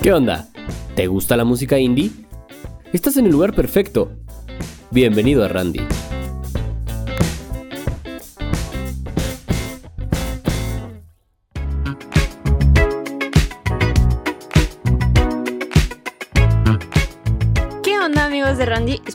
[0.00, 0.48] ¿Qué onda?
[0.94, 2.10] ¿Te gusta la música indie?
[2.92, 4.12] Estás en el lugar perfecto.
[4.90, 5.80] Bienvenido a Randy.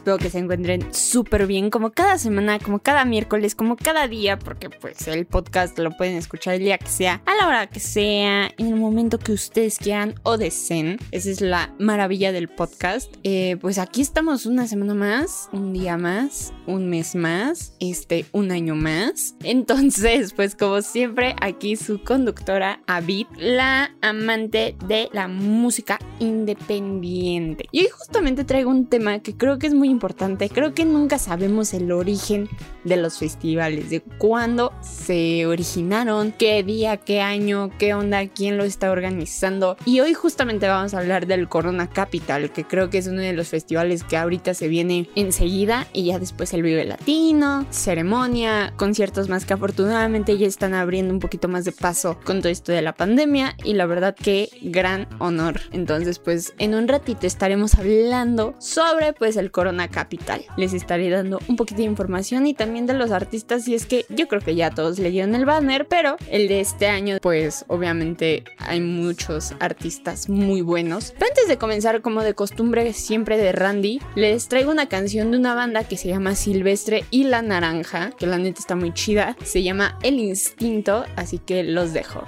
[0.04, 4.38] Espero que se encuentren súper bien, como cada semana, como cada miércoles, como cada día,
[4.38, 7.80] porque pues el podcast lo pueden escuchar el día que sea, a la hora que
[7.80, 10.98] sea, en el momento que ustedes quieran o deseen.
[11.12, 13.16] Esa es la maravilla del podcast.
[13.24, 18.52] Eh, pues aquí estamos una semana más, un día más, un mes más, este, un
[18.52, 19.36] año más.
[19.42, 27.70] Entonces, pues como siempre, aquí su conductora, Avid, la amante de la música independiente.
[27.72, 30.50] Y hoy justamente traigo un tema que creo que es muy importante.
[30.50, 32.50] Creo que nunca sabemos el origen
[32.84, 38.64] de los festivales, de cuándo se originaron, qué día, qué año, qué onda, quién lo
[38.64, 39.78] está organizando.
[39.86, 43.34] Y hoy justamente vamos a hablar del Corona Capital, que creo que es uno de
[43.34, 49.30] los festivales que ahorita se viene enseguida y ya después el Vive Latino, ceremonia, conciertos
[49.30, 52.82] más que afortunadamente ya están abriendo un poquito más de paso con todo esto de
[52.82, 55.62] la pandemia y la verdad que gran honor.
[55.72, 60.46] Entonces pues en un ratito estaremos hablando sobre pues el Corona Capital.
[60.58, 64.06] Les estaré dando un poquito de información y también de los artistas y es que
[64.10, 68.44] yo creo que ya todos leyeron el banner, pero el de este año pues obviamente
[68.58, 71.14] hay muchos artistas muy buenos.
[71.18, 75.38] Pero antes de comenzar como de costumbre siempre de Randy, les traigo una canción de
[75.38, 79.36] una banda que se llama Silvestre y la Naranja, que la neta está muy chida.
[79.44, 82.24] Se llama El Instinto, así que los dejo.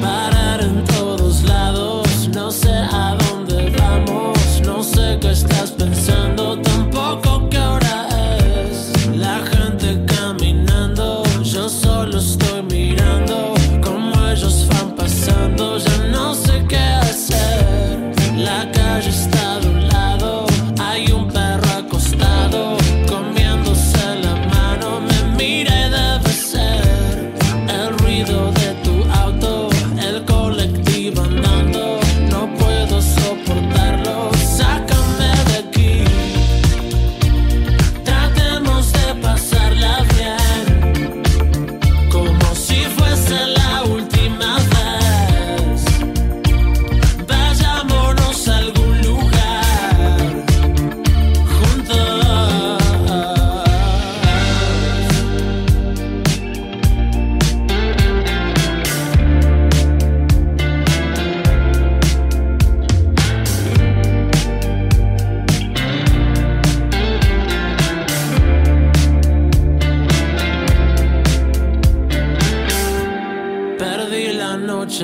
[0.00, 4.37] Parar en todos lados, no sé a dónde vamos.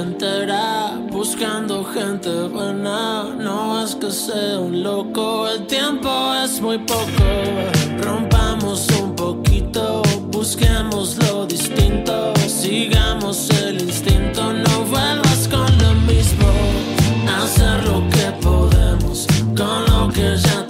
[0.00, 3.24] Entera buscando gente buena.
[3.38, 6.10] No es que sea un loco, el tiempo
[6.42, 7.24] es muy poco.
[8.00, 12.32] Rompamos un poquito, busquemos lo distinto.
[12.48, 16.48] Sigamos el instinto, no vuelvas con lo mismo.
[17.42, 20.63] Hacer lo que podemos con lo que ya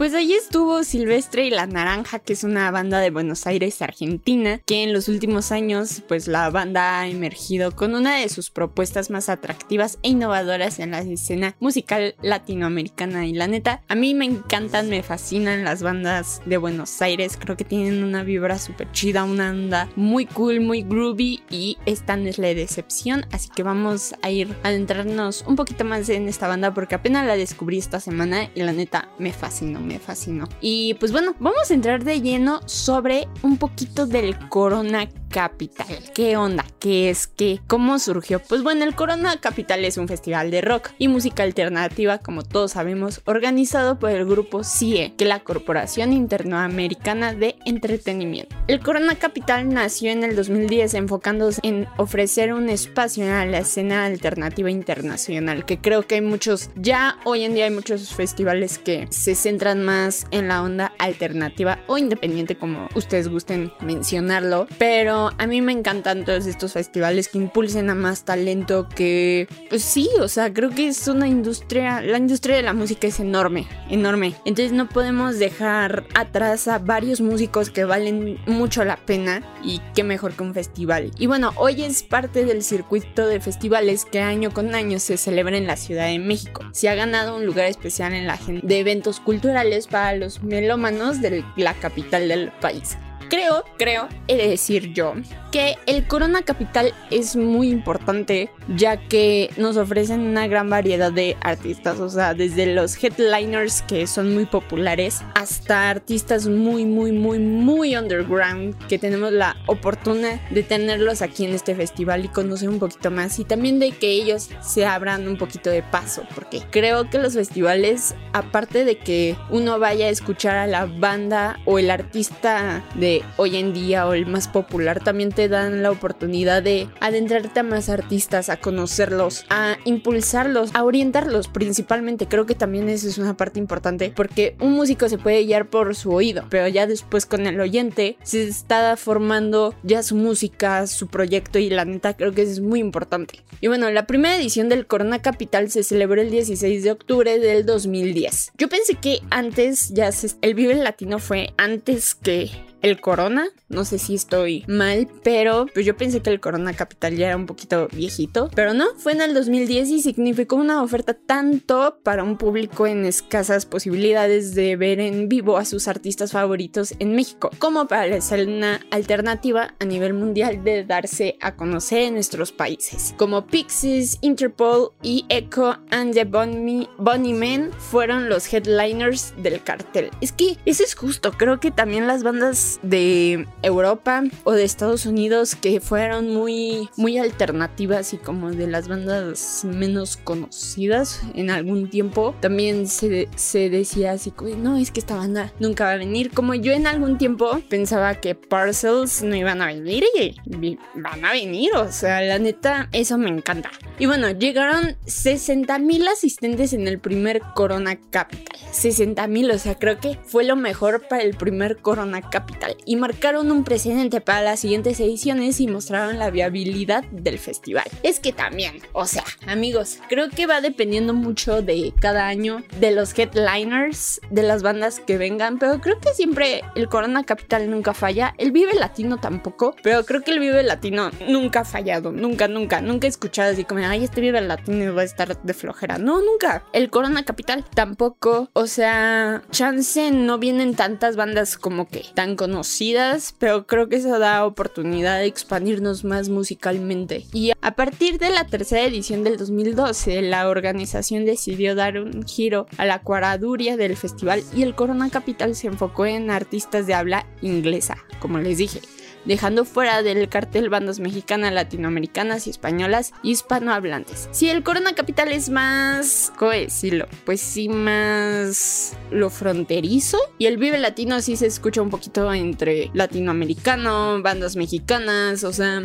[0.00, 4.58] pues ahí estuvo Silvestre y la Naranja, que es una banda de Buenos Aires, Argentina,
[4.64, 9.10] que en los últimos años pues la banda ha emergido con una de sus propuestas
[9.10, 13.26] más atractivas e innovadoras en la escena musical latinoamericana.
[13.26, 17.58] Y la neta, a mí me encantan, me fascinan las bandas de Buenos Aires, creo
[17.58, 22.26] que tienen una vibra súper chida, una onda muy cool, muy groovy y esta no
[22.26, 26.48] es la decepción, así que vamos a ir a adentrarnos un poquito más en esta
[26.48, 30.48] banda porque apenas la descubrí esta semana y la neta me fascinó, me fascinó.
[30.60, 35.86] Y pues bueno, vamos a entrar de lleno sobre un poquito del Corona Capital.
[36.14, 36.64] ¿Qué onda?
[36.80, 37.60] ¿Qué es qué?
[37.66, 38.40] ¿Cómo surgió?
[38.40, 42.72] Pues bueno, el Corona Capital es un festival de rock y música alternativa, como todos
[42.72, 48.56] sabemos, organizado por el grupo CIE, que es la Corporación Interamericana de Entretenimiento.
[48.66, 54.06] El Corona Capital nació en el 2010 enfocándose en ofrecer un espacio a la escena
[54.06, 59.06] alternativa internacional, que creo que hay muchos, ya hoy en día hay muchos festivales que
[59.10, 65.46] se centran más en la onda alternativa o independiente, como ustedes gusten mencionarlo, pero a
[65.46, 70.28] mí me encantan todos estos festivales que impulsen a más talento, que pues sí, o
[70.28, 74.34] sea, creo que es una industria, la industria de la música es enorme, enorme.
[74.44, 80.02] Entonces no podemos dejar atrás a varios músicos que valen mucho la pena y qué
[80.02, 81.10] mejor que un festival.
[81.18, 85.56] Y bueno, hoy es parte del circuito de festivales que año con año se celebra
[85.56, 86.64] en la Ciudad de México.
[86.72, 91.20] Se ha ganado un lugar especial en la agenda de eventos culturales para los melómanos
[91.20, 92.96] de la capital del país.
[93.30, 95.14] Creo, creo, he de decir yo,
[95.52, 101.36] que el Corona Capital es muy importante ya que nos ofrecen una gran variedad de
[101.40, 107.38] artistas, o sea, desde los headliners que son muy populares hasta artistas muy, muy, muy,
[107.38, 112.80] muy underground que tenemos la oportunidad de tenerlos aquí en este festival y conocer un
[112.80, 117.08] poquito más y también de que ellos se abran un poquito de paso, porque creo
[117.08, 121.92] que los festivales, aparte de que uno vaya a escuchar a la banda o el
[121.92, 126.88] artista de hoy en día o el más popular también te dan la oportunidad de
[127.00, 132.26] adentrarte a más artistas, a conocerlos, a impulsarlos, a orientarlos principalmente.
[132.26, 135.94] Creo que también eso es una parte importante porque un músico se puede guiar por
[135.94, 141.08] su oído, pero ya después con el oyente se está formando ya su música, su
[141.08, 143.40] proyecto y la neta creo que eso es muy importante.
[143.60, 147.66] Y bueno, la primera edición del Corona Capital se celebró el 16 de octubre del
[147.66, 148.52] 2010.
[148.56, 150.10] Yo pensé que antes ya
[150.42, 152.50] el Vive Latino fue antes que
[152.82, 153.48] el Corona.
[153.68, 157.36] No sé si estoy mal, pero pues yo pensé que el Corona Capital ya era
[157.36, 158.50] un poquito viejito.
[158.54, 163.04] Pero no, fue en el 2010 y significó una oferta tanto para un público en
[163.04, 168.16] escasas posibilidades de ver en vivo a sus artistas favoritos en México, como para la
[168.16, 173.14] escena alternativa a nivel mundial de darse a conocer en nuestros países.
[173.16, 180.10] Como Pixies, Interpol y Echo and the Bunny, Bunny Men fueron los headliners del cartel.
[180.20, 185.06] Es que eso es justo, creo que también las bandas de Europa o de Estados
[185.06, 191.90] Unidos que fueron muy, muy alternativas y como de las bandas menos conocidas en algún
[191.90, 192.34] tiempo.
[192.40, 196.30] También se, se decía así no, es que esta banda nunca va a venir.
[196.30, 201.32] Como yo en algún tiempo pensaba que Parcels no iban a venir y van a
[201.32, 201.74] venir.
[201.74, 203.70] O sea, la neta, eso me encanta.
[203.98, 208.58] Y bueno, llegaron 60 mil asistentes en el primer Corona Capital.
[208.72, 212.96] 60 mil, o sea, creo que fue lo mejor para el primer Corona Capital y
[212.96, 217.84] marcaron un precedente para las siguientes ediciones y mostraron la viabilidad del festival.
[218.02, 222.92] Es que también, o sea, amigos, creo que va dependiendo mucho de cada año, de
[222.92, 227.94] los headliners, de las bandas que vengan, pero creo que siempre el Corona Capital nunca
[227.94, 232.48] falla, el Vive Latino tampoco, pero creo que el Vive Latino nunca ha fallado, nunca,
[232.48, 235.98] nunca, nunca he escuchado así como, ay, este Vive Latino va a estar de flojera.
[235.98, 236.64] No, nunca.
[236.72, 242.49] El Corona Capital tampoco, o sea, chance no vienen tantas bandas como que tan conocidas
[242.50, 247.24] conocidas, pero creo que eso da oportunidad de expandirnos más musicalmente.
[247.32, 252.66] Y a partir de la tercera edición del 2012, la organización decidió dar un giro
[252.76, 257.24] a la cuaraduria del festival y el Corona Capital se enfocó en artistas de habla
[257.40, 258.80] inglesa, como les dije
[259.24, 264.28] dejando fuera del cartel bandas mexicanas, latinoamericanas y españolas hispanohablantes.
[264.32, 267.06] Si el Corona Capital es más, ¿cómo decirlo?
[267.24, 270.18] Pues sí, más lo fronterizo.
[270.38, 275.82] Y el Vive Latino sí se escucha un poquito entre latinoamericano, bandas mexicanas, o sea,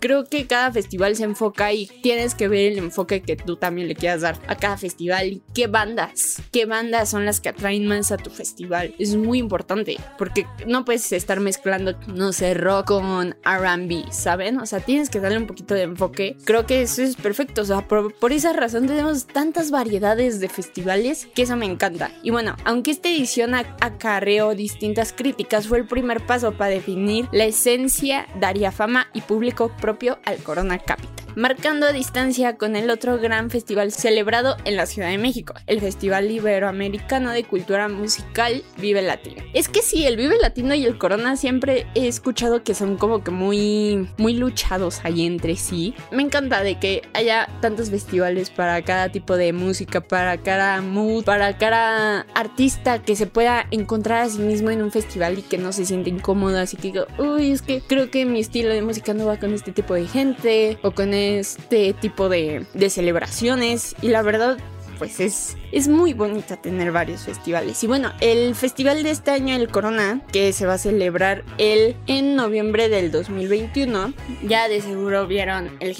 [0.00, 3.88] creo que cada festival se enfoca y tienes que ver el enfoque que tú también
[3.88, 7.86] le quieras dar a cada festival y qué bandas, qué bandas son las que atraen
[7.86, 8.94] más a tu festival.
[8.98, 14.58] Es muy importante porque no puedes estar mezclando, no sé, rock con RB, ¿saben?
[14.58, 16.36] O sea, tienes que darle un poquito de enfoque.
[16.44, 17.62] Creo que eso es perfecto.
[17.62, 22.12] O sea, por, por esa razón tenemos tantas variedades de festivales que eso me encanta.
[22.22, 27.44] Y bueno, aunque esta edición acarreó distintas críticas, fue el primer paso para definir la
[27.44, 33.50] esencia, daría fama y público propio al Corona Capital marcando distancia con el otro gran
[33.50, 39.42] festival celebrado en la Ciudad de México, el Festival Iberoamericano de Cultura Musical Vive Latino.
[39.52, 43.22] Es que sí, el Vive Latino y el Corona siempre he escuchado que son como
[43.22, 45.94] que muy, muy luchados ahí entre sí.
[46.10, 51.24] Me encanta de que haya tantos festivales para cada tipo de música, para cada mood,
[51.24, 55.58] para cada artista que se pueda encontrar a sí mismo en un festival y que
[55.58, 58.80] no se siente incómodo, así que digo, uy, es que creo que mi estilo de
[58.80, 63.94] música no va con este tipo de gente o con este tipo de, de celebraciones
[64.02, 64.58] y la verdad
[64.98, 67.82] pues es, es muy bonita tener varios festivales.
[67.82, 71.96] Y bueno, el festival de este año, el Corona, que se va a celebrar el
[72.06, 74.12] en noviembre del 2021,
[74.42, 75.96] ya de seguro vieron el,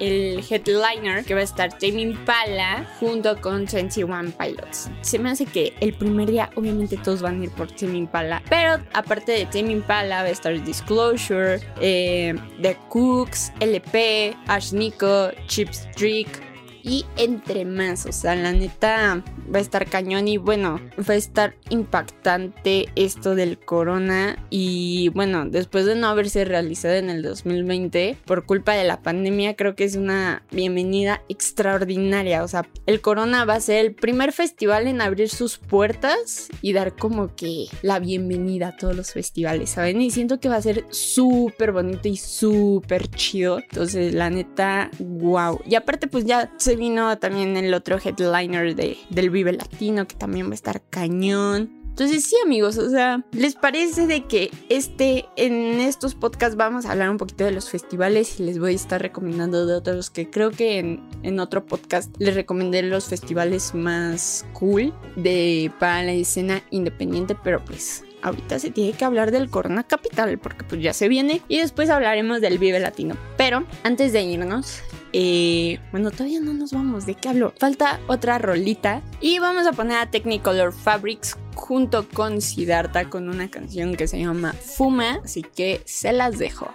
[0.00, 4.90] el headliner que va a estar Jamie Pala junto con 21 Pilots.
[5.02, 8.42] Se me hace que el primer día, obviamente todos van a ir por Jamie Pala,
[8.48, 15.30] pero aparte de Jamie Pala va a estar Disclosure, eh, The Cooks, LP, Ash Nico,
[15.46, 16.53] Chips Drake
[16.84, 18.06] y entre más.
[18.06, 23.34] O sea, la neta va a estar cañón y bueno, va a estar impactante esto
[23.34, 24.36] del corona.
[24.50, 29.56] Y bueno, después de no haberse realizado en el 2020 por culpa de la pandemia,
[29.56, 32.44] creo que es una bienvenida extraordinaria.
[32.44, 36.74] O sea, el corona va a ser el primer festival en abrir sus puertas y
[36.74, 40.02] dar como que la bienvenida a todos los festivales, ¿saben?
[40.02, 43.58] Y siento que va a ser súper bonito y súper chido.
[43.58, 45.60] Entonces, la neta, wow.
[45.66, 50.16] Y aparte, pues ya se vino también el otro headliner de, del Vive Latino, que
[50.16, 51.84] también va a estar cañón.
[51.94, 56.90] Entonces sí amigos, o sea, ¿les parece de que este, en estos podcasts vamos a
[56.90, 60.28] hablar un poquito de los festivales y les voy a estar recomendando de otros que
[60.28, 66.12] creo que en, en otro podcast les recomendé los festivales más cool de, para la
[66.14, 70.92] escena independiente, pero pues ahorita se tiene que hablar del Corona Capital porque pues ya
[70.92, 73.16] se viene y después hablaremos del Vive Latino.
[73.36, 74.80] Pero antes de irnos,
[75.16, 77.06] eh, bueno, todavía no nos vamos.
[77.06, 77.54] ¿De qué hablo?
[77.56, 79.00] Falta otra rolita.
[79.20, 84.18] Y vamos a poner a Technicolor Fabrics junto con Siddhartha con una canción que se
[84.18, 85.20] llama Fuma.
[85.24, 86.74] Así que se las dejo.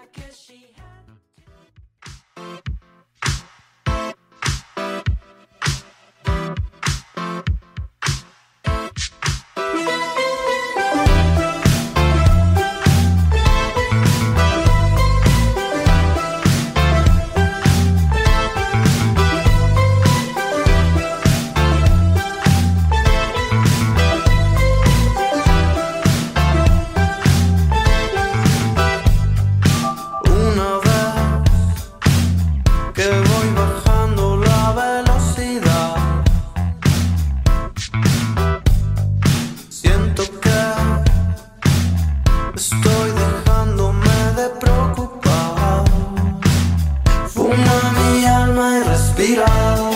[49.20, 49.89] beat up.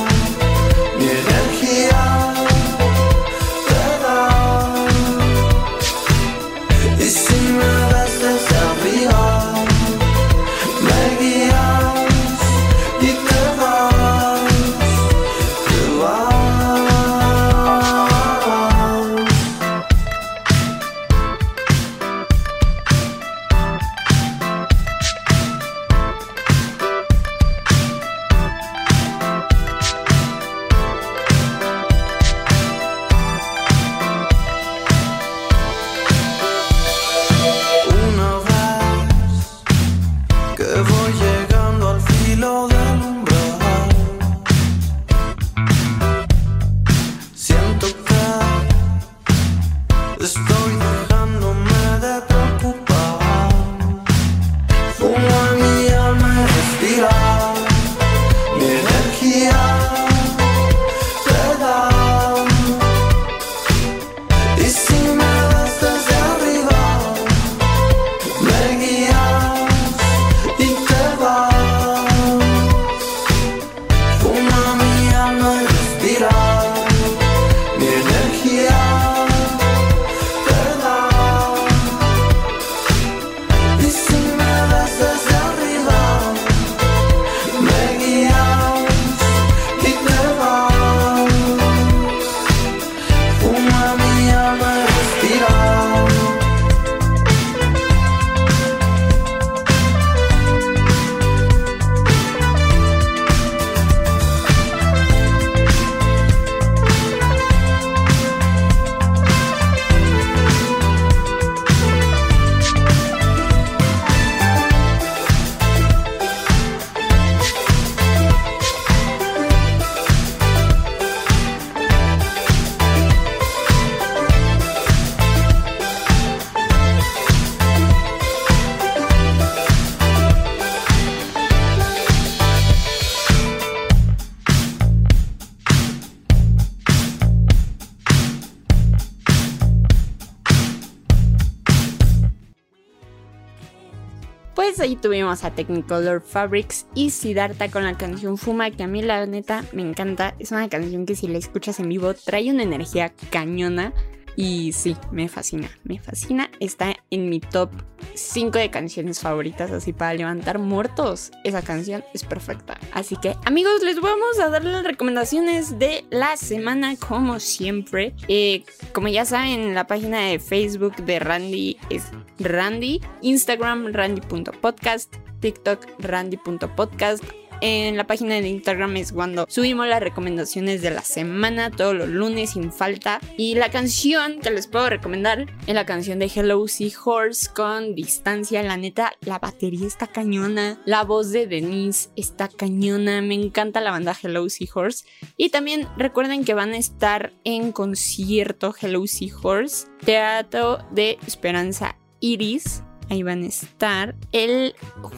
[145.04, 149.66] Tuvimos a Technicolor Fabrics y Siddhartha con la canción Fuma, que a mí la neta
[149.74, 150.34] me encanta.
[150.40, 153.92] Es una canción que si la escuchas en vivo trae una energía cañona.
[154.36, 156.50] Y sí, me fascina, me fascina.
[156.60, 157.70] Está en mi top
[158.16, 161.32] 5 de canciones favoritas, así para levantar muertos.
[161.44, 162.80] Esa canción es perfecta.
[162.92, 168.16] Así que, amigos, les vamos a dar las recomendaciones de la semana, como siempre.
[168.28, 172.06] Eh, como ya saben, la página de Facebook de Randy es
[172.40, 177.24] Randy, Instagram randy.podcast, TikTok randy.podcast
[177.64, 182.10] en la página de Instagram es cuando subimos las recomendaciones de la semana todos los
[182.10, 183.22] lunes sin falta.
[183.38, 188.62] Y la canción que les puedo recomendar es la canción de Hello Seahorse con distancia.
[188.64, 190.82] La neta, la batería está cañona.
[190.86, 193.22] La voz de Denise está cañona.
[193.22, 195.06] Me encanta la banda Hello Seahorse.
[195.38, 202.84] Y también recuerden que van a estar en concierto Hello Seahorse, Teatro de Esperanza Iris
[203.14, 204.74] Ahí van a estar el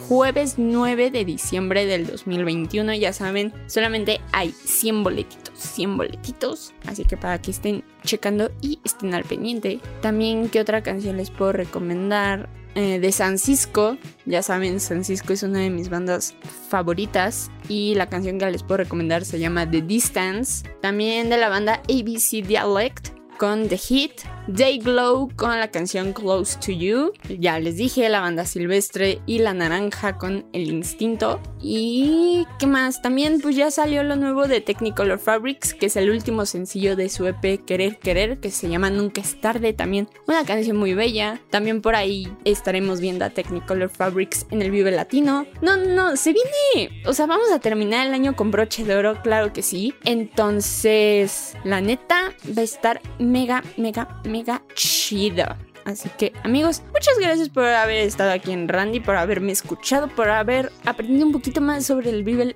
[0.09, 2.93] jueves 9 de diciembre del 2021.
[2.95, 6.73] Ya saben, solamente hay 100 boletitos, 100 boletitos.
[6.87, 9.79] Así que para que estén checando y estén al pendiente.
[10.01, 12.49] También, ¿qué otra canción les puedo recomendar?
[12.75, 13.97] Eh, de San Cisco.
[14.25, 16.35] Ya saben, San Cisco es una de mis bandas
[16.67, 20.67] favoritas y la canción que les puedo recomendar se llama The Distance.
[20.81, 26.57] También de la banda ABC Dialect con The Hit, Day Glow con la canción Close
[26.59, 31.41] to You, ya les dije, la banda silvestre y la naranja con El Instinto.
[31.61, 36.11] Y qué más, también pues ya salió lo nuevo de Technicolor Fabrics, que es el
[36.11, 40.45] último sencillo de su EP Querer Querer, que se llama Nunca es tarde también, una
[40.45, 41.41] canción muy bella.
[41.49, 45.47] También por ahí estaremos viendo a Technicolor Fabrics en el Vive Latino.
[45.61, 48.95] No, no, no, se viene, o sea, vamos a terminar el año con broche de
[48.95, 49.95] oro, claro que sí.
[50.03, 55.45] Entonces, la neta va a estar mega, mega, mega chido.
[55.85, 60.29] Así que amigos, muchas gracias por haber estado aquí en Randy, por haberme escuchado, por
[60.29, 62.55] haber aprendido un poquito más sobre el Vive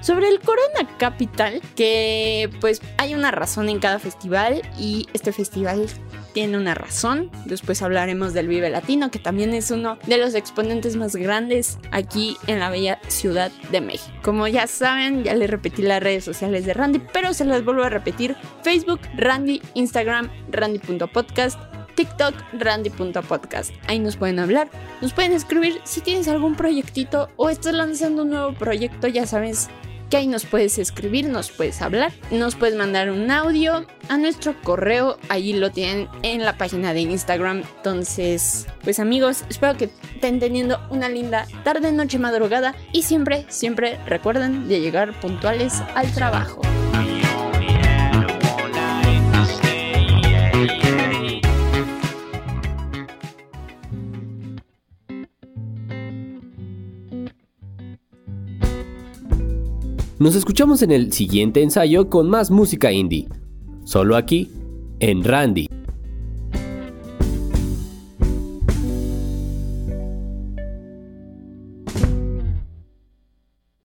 [0.00, 5.86] sobre el Corona Capital, que pues hay una razón en cada festival y este festival
[6.34, 7.30] tiene una razón.
[7.46, 12.36] Después hablaremos del Vive Latino, que también es uno de los exponentes más grandes aquí
[12.46, 14.12] en la bella ciudad de México.
[14.22, 17.84] Como ya saben, ya les repetí las redes sociales de Randy, pero se las vuelvo
[17.84, 18.36] a repetir.
[18.62, 21.58] Facebook, Randy, Instagram, randy.podcast.
[21.94, 23.72] TikTok, randy.podcast.
[23.86, 24.68] Ahí nos pueden hablar,
[25.00, 29.68] nos pueden escribir si tienes algún proyectito o estás lanzando un nuevo proyecto, ya sabes,
[30.10, 34.60] que ahí nos puedes escribir, nos puedes hablar, nos puedes mandar un audio a nuestro
[34.62, 37.62] correo, ahí lo tienen en la página de Instagram.
[37.76, 43.98] Entonces, pues amigos, espero que estén teniendo una linda tarde, noche, madrugada y siempre, siempre
[44.06, 46.60] recuerden de llegar puntuales al trabajo.
[60.24, 63.28] Nos escuchamos en el siguiente ensayo con más música indie.
[63.84, 64.50] Solo aquí,
[64.98, 65.66] en Randy.